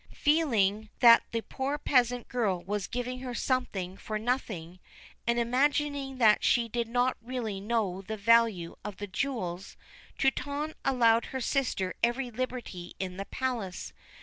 Feeling 0.15 0.89
that 0.99 1.21
the 1.31 1.41
poor 1.41 1.77
peasant 1.77 2.27
girl 2.27 2.63
was 2.63 2.87
giving 2.87 3.19
her 3.19 3.35
something 3.35 3.95
for 3.97 4.17
nothing, 4.17 4.79
and 5.27 5.37
imagining 5.37 6.17
that 6.17 6.43
she 6.43 6.67
did 6.67 6.87
not 6.87 7.17
really 7.21 7.59
know 7.61 8.01
the 8.01 8.17
value 8.17 8.75
of 8.83 8.97
the 8.97 9.05
jewels, 9.05 9.77
Truitonne 10.17 10.73
allowed 10.83 11.25
her 11.25 11.39
sister 11.39 11.93
every 12.01 12.31
liberty 12.31 12.95
in 12.99 13.17
the 13.17 13.25
palace. 13.25 13.93